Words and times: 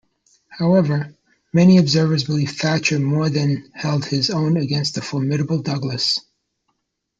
However, 0.49 1.15
many 1.53 1.77
observers 1.77 2.23
believed 2.23 2.55
Thatcher 2.57 2.97
more 2.97 3.29
than 3.29 3.69
held 3.75 4.03
his 4.03 4.31
own 4.31 4.57
against 4.57 4.95
the 4.95 5.01
formidable 5.03 5.61
Douglas. 5.61 6.17